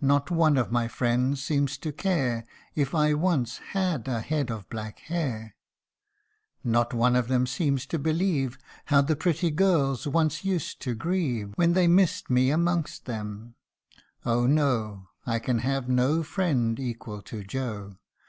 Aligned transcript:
Not 0.00 0.30
one 0.30 0.56
of 0.56 0.70
my 0.70 0.86
friends 0.86 1.42
seems 1.42 1.76
to 1.78 1.90
care 1.90 2.46
If 2.76 2.94
I 2.94 3.12
once 3.12 3.58
had 3.72 4.06
a 4.06 4.20
head 4.20 4.48
of 4.48 4.68
black 4.70 5.00
hair 5.00 5.56
Not 6.62 6.94
one 6.94 7.16
of 7.16 7.26
them 7.26 7.44
seems 7.44 7.84
to 7.86 7.98
believe 7.98 8.56
How 8.84 9.00
the 9.00 9.16
pretty 9.16 9.50
girls 9.50 10.06
once 10.06 10.44
used 10.44 10.80
to 10.82 10.94
grieve 10.94 11.54
When 11.56 11.72
they 11.72 11.88
missed 11.88 12.30
me 12.30 12.52
amongst 12.52 13.06
them, 13.06 13.56
Oh! 14.24 14.46
no, 14.46 15.08
I 15.26 15.40
can 15.40 15.58
have 15.58 15.88
no 15.88 16.22
friend 16.22 16.78
equal 16.78 17.20
to 17.22 17.42
Joe! 17.42 17.96